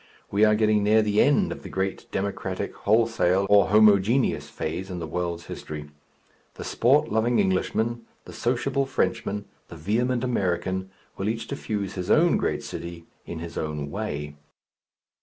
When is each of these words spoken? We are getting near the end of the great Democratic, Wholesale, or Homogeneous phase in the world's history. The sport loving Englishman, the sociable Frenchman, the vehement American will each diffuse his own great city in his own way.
We 0.31 0.43
are 0.45 0.55
getting 0.55 0.83
near 0.83 1.03
the 1.03 1.21
end 1.21 1.51
of 1.51 1.61
the 1.61 1.69
great 1.69 2.07
Democratic, 2.11 2.73
Wholesale, 2.73 3.45
or 3.51 3.67
Homogeneous 3.67 4.49
phase 4.49 4.89
in 4.89 4.97
the 4.97 5.05
world's 5.05 5.45
history. 5.45 5.91
The 6.55 6.63
sport 6.63 7.09
loving 7.11 7.37
Englishman, 7.37 8.07
the 8.25 8.33
sociable 8.33 8.87
Frenchman, 8.87 9.45
the 9.67 9.75
vehement 9.77 10.23
American 10.23 10.89
will 11.17 11.29
each 11.29 11.45
diffuse 11.45 11.93
his 11.93 12.09
own 12.09 12.35
great 12.37 12.63
city 12.63 13.05
in 13.27 13.37
his 13.37 13.59
own 13.59 13.91
way. 13.91 14.33